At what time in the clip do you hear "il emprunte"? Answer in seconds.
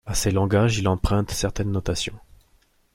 0.79-1.29